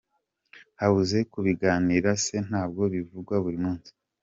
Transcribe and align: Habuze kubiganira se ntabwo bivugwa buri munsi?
Habuze 0.79 1.17
kubiganira 1.31 2.09
se 2.23 2.35
ntabwo 2.47 2.83
bivugwa 2.93 3.35
buri 3.43 3.57
munsi? 3.65 3.91